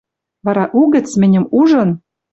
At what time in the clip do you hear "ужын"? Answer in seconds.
1.59-1.89